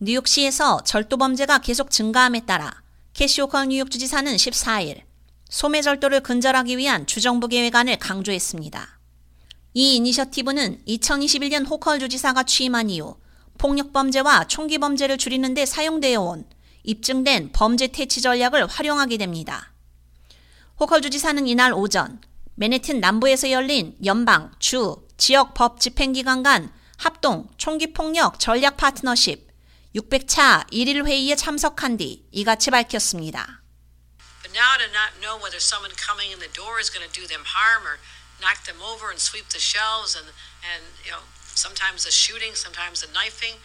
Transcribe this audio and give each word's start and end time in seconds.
뉴욕시에서 0.00 0.84
절도 0.84 1.16
범죄가 1.16 1.58
계속 1.58 1.90
증가함에 1.90 2.46
따라 2.46 2.82
캐시 3.14 3.40
호컬 3.40 3.66
뉴욕 3.66 3.90
주지사는 3.90 4.32
14일 4.32 5.00
소매 5.48 5.82
절도를 5.82 6.20
근절하기 6.20 6.78
위한 6.78 7.04
주정부 7.04 7.48
계획안을 7.48 7.98
강조했습니다. 7.98 9.00
이 9.74 9.96
이니셔티브는 9.96 10.82
2021년 10.86 11.68
호컬 11.68 11.98
주지사가 11.98 12.44
취임한 12.44 12.90
이후 12.90 13.16
폭력 13.58 13.92
범죄와 13.92 14.46
총기 14.46 14.78
범죄를 14.78 15.18
줄이는 15.18 15.52
데 15.54 15.66
사용되어 15.66 16.20
온 16.20 16.44
입증된 16.84 17.50
범죄 17.52 17.88
퇴치 17.88 18.22
전략을 18.22 18.68
활용하게 18.68 19.16
됩니다. 19.16 19.72
호컬 20.78 21.02
주지사는 21.02 21.44
이날 21.48 21.72
오전 21.72 22.20
맨해튼 22.54 23.00
남부에서 23.00 23.50
열린 23.50 23.96
연방, 24.04 24.52
주, 24.60 24.94
지역 25.16 25.54
법 25.54 25.80
집행기관 25.80 26.44
간 26.44 26.70
합동 26.98 27.48
총기 27.56 27.92
폭력 27.92 28.38
전략 28.38 28.76
파트너십 28.76 29.47
600차 29.95 30.69
1일 30.71 31.05
회의에 31.05 31.35
참석한 31.35 31.97
뒤 31.97 32.25
이같이 32.31 32.71
밝혔습니다. 32.71 33.61
But 34.41 34.51
now 34.51 34.77
to 34.77 34.89
not 34.91 35.13
know 35.21 35.37
whether 35.37 35.61
someone 35.61 35.93
coming 35.95 36.31
in 36.31 36.39
the 36.39 36.51
door 36.51 36.79
is 36.79 36.89
going 36.89 37.05
to 37.05 37.13
do 37.13 37.27
them 37.27 37.45
harm 37.45 37.85
or 37.85 37.99
knock 38.41 38.65
them 38.65 38.81
over 38.81 39.09
and 39.09 39.21
sweep 39.21 39.49
the 39.49 39.61
shelves 39.61 40.17
and 40.17 40.33
and 40.65 40.83
you 41.05 41.11
know 41.11 41.23
sometimes 41.55 42.05
the 42.05 42.11
shooting, 42.11 42.55
sometimes 42.55 43.01
the 43.01 43.07
knifing. 43.13 43.61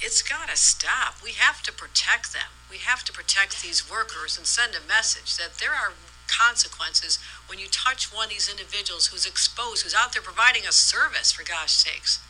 It's 0.00 0.22
got 0.22 0.48
to 0.48 0.56
stop. 0.56 1.22
We 1.24 1.32
have 1.40 1.62
to 1.64 1.72
protect 1.72 2.32
them. 2.32 2.52
We 2.70 2.78
have 2.78 3.02
to 3.04 3.12
protect 3.12 3.62
these 3.62 3.88
workers 3.88 4.36
and 4.36 4.46
send 4.46 4.76
a 4.76 4.86
message 4.86 5.36
that 5.36 5.58
there 5.58 5.72
are 5.72 5.96
consequences 6.28 7.18
when 7.46 7.58
you 7.58 7.66
touch 7.70 8.12
one 8.12 8.26
of 8.26 8.30
these 8.30 8.48
individuals 8.48 9.08
who's 9.08 9.24
exposed, 9.24 9.82
who's 9.82 9.94
out 9.94 10.12
there 10.12 10.22
providing 10.22 10.66
a 10.66 10.72
service, 10.72 11.32
for 11.32 11.44
gosh 11.44 11.72
sakes. 11.72 12.20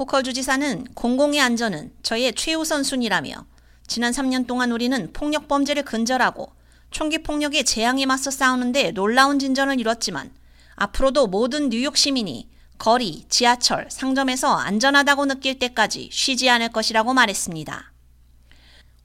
호컬 0.00 0.22
주지사는 0.22 0.86
공공의 0.94 1.42
안전은 1.42 1.92
저희의 2.02 2.32
최우선 2.32 2.84
순위라며 2.84 3.44
지난 3.86 4.12
3년 4.12 4.46
동안 4.46 4.72
우리는 4.72 5.12
폭력 5.12 5.46
범죄를 5.46 5.82
근절하고 5.82 6.54
총기 6.90 7.22
폭력의 7.22 7.64
재앙에 7.64 8.06
맞서 8.06 8.30
싸우는데 8.30 8.92
놀라운 8.92 9.38
진전을 9.38 9.78
이뤘지만 9.78 10.32
앞으로도 10.76 11.26
모든 11.26 11.68
뉴욕 11.68 11.98
시민이 11.98 12.48
거리, 12.78 13.26
지하철, 13.28 13.90
상점에서 13.90 14.56
안전하다고 14.56 15.26
느낄 15.26 15.58
때까지 15.58 16.08
쉬지 16.10 16.48
않을 16.48 16.70
것이라고 16.70 17.12
말했습니다. 17.12 17.92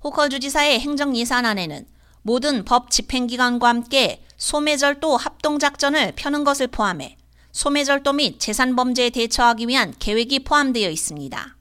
호컬 0.02 0.30
주지사의 0.30 0.80
행정 0.80 1.14
예산안에는 1.14 1.86
모든 2.22 2.64
법 2.64 2.90
집행기관과 2.90 3.68
함께 3.68 4.24
소매절도 4.38 5.18
합동작전을 5.18 6.14
펴는 6.16 6.46
것을 6.46 6.68
포함해 6.68 7.18
소매절도 7.56 8.12
및 8.12 8.38
재산범죄에 8.38 9.12
대처하기 9.12 9.70
위한 9.70 9.94
계획이 9.98 10.44
포함되어 10.44 10.90
있습니다. 10.90 11.56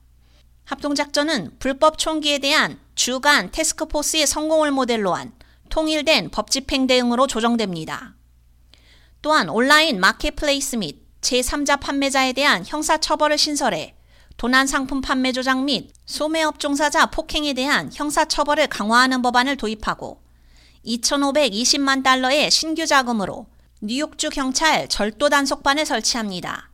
합동작전은 0.65 1.51
불법 1.57 1.97
총기에 1.97 2.39
대한 2.39 2.77
주간 2.95 3.49
테스크포스의 3.49 4.27
성공을 4.27 4.71
모델로 4.71 5.13
한 5.13 5.31
통일된 5.69 6.31
법 6.31 6.51
집행 6.51 6.85
대응으로 6.85 7.27
조정됩니다. 7.27 8.13
또한 9.21 9.47
온라인 9.47 10.01
마켓플레이스 10.01 10.75
및 10.75 11.01
제3자 11.21 11.79
판매자에 11.79 12.33
대한 12.33 12.65
형사처벌을 12.65 13.37
신설해 13.37 13.95
도난 14.35 14.67
상품 14.67 14.99
판매 14.99 15.31
조작 15.31 15.63
및 15.63 15.93
소매업 16.05 16.59
종사자 16.59 17.05
폭행에 17.05 17.53
대한 17.53 17.89
형사처벌을 17.93 18.67
강화하는 18.67 19.21
법안을 19.21 19.55
도입하고 19.55 20.21
2,520만 20.85 22.03
달러의 22.03 22.51
신규 22.51 22.85
자금으로 22.85 23.47
뉴욕주 23.81 24.29
경찰 24.29 24.87
절도 24.87 25.27
단속반을 25.27 25.85
설치합니다. 25.85 26.71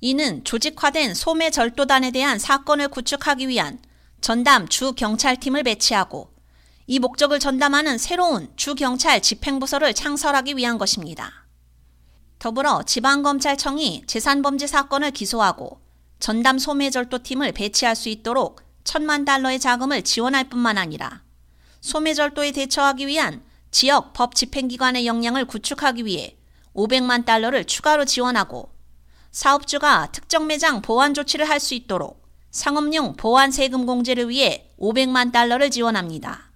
이는 0.00 0.42
조직화된 0.42 1.14
소매 1.14 1.50
절도단에 1.50 2.10
대한 2.10 2.40
사건을 2.40 2.88
구축하기 2.88 3.46
위한 3.46 3.78
전담 4.20 4.66
주 4.66 4.92
경찰팀을 4.92 5.62
배치하고 5.62 6.34
이 6.88 6.98
목적을 6.98 7.38
전담하는 7.38 7.96
새로운 7.96 8.52
주 8.56 8.74
경찰 8.74 9.22
집행부서를 9.22 9.94
창설하기 9.94 10.56
위한 10.56 10.78
것입니다. 10.78 11.46
더불어 12.40 12.82
지방검찰청이 12.82 14.02
재산범죄 14.08 14.66
사건을 14.66 15.12
기소하고 15.12 15.80
전담 16.18 16.58
소매 16.58 16.90
절도팀을 16.90 17.52
배치할 17.52 17.94
수 17.94 18.08
있도록 18.08 18.62
천만 18.82 19.24
달러의 19.24 19.60
자금을 19.60 20.02
지원할 20.02 20.48
뿐만 20.48 20.76
아니라 20.76 21.22
소매절도에 21.82 22.50
대처하기 22.50 23.06
위한 23.06 23.45
지역 23.76 24.14
법 24.14 24.34
집행기관의 24.34 25.06
역량을 25.06 25.44
구축하기 25.44 26.06
위해 26.06 26.38
500만 26.74 27.26
달러를 27.26 27.66
추가로 27.66 28.06
지원하고 28.06 28.72
사업주가 29.32 30.10
특정 30.12 30.46
매장 30.46 30.80
보안 30.80 31.12
조치를 31.12 31.46
할 31.46 31.60
수 31.60 31.74
있도록 31.74 32.26
상업용 32.50 33.16
보안 33.16 33.50
세금 33.50 33.84
공제를 33.84 34.30
위해 34.30 34.70
500만 34.80 35.30
달러를 35.30 35.68
지원합니다. 35.68 36.50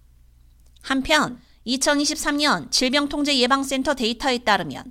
한편 0.81 1.39
2023년 1.67 2.71
질병통제 2.71 3.37
예방센터 3.37 3.93
데이터에 3.93 4.39
따르면 4.39 4.85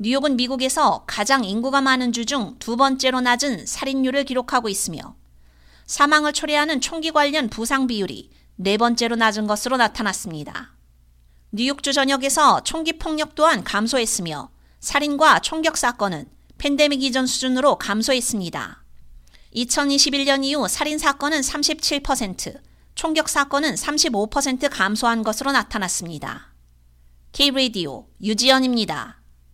뉴욕은 0.00 0.34
미국에서 0.34 1.04
가장 1.06 1.44
인구가 1.44 1.80
많은 1.80 2.10
주 2.10 2.24
중 2.24 2.56
두 2.58 2.74
번째로 2.74 3.20
낮은 3.20 3.66
살인율을 3.66 4.24
기록하고 4.24 4.68
있으며 4.68 5.14
사망을 5.86 6.32
초래하는 6.32 6.80
총기 6.80 7.12
관련 7.12 7.48
부상 7.48 7.86
비율이 7.86 8.30
네 8.56 8.76
번째로 8.76 9.14
낮은 9.14 9.46
것으로 9.46 9.76
나타났습니다. 9.76 10.72
뉴욕주 11.54 11.92
전역에서 11.92 12.62
총기 12.62 12.94
폭력 12.94 13.34
또한 13.34 13.62
감소했으며 13.62 14.50
살인과 14.80 15.40
총격 15.40 15.76
사건은 15.76 16.24
팬데믹 16.56 17.02
이전 17.02 17.26
수준으로 17.26 17.76
감소했습니다. 17.76 18.82
2021년 19.54 20.44
이후 20.44 20.66
살인 20.66 20.98
사건은 20.98 21.42
37%, 21.42 22.58
총격 22.94 23.28
사건은 23.28 23.74
35% 23.74 24.70
감소한 24.70 25.22
것으로 25.22 25.52
나타났습니다. 25.52 26.54
K-Radio 27.32 28.06
유지연입니다. 28.22 29.21